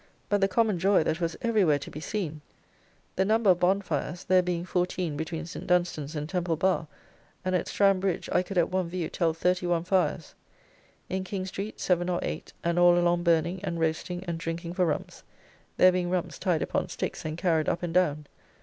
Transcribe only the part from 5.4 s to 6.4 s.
St. Dunstan's and